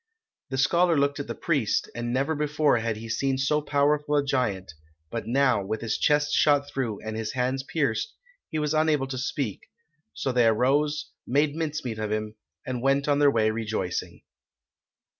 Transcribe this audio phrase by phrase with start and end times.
[0.49, 4.25] "The scholar looked at the priest, and never before had he seen so powerful a
[4.25, 4.73] giant,
[5.11, 8.15] but now, with his chest shot through and his hands pierced,
[8.49, 9.67] he was unable to speak;
[10.11, 12.33] so they arose, made mincemeat of him,
[12.65, 14.23] and went on their way rejoicing."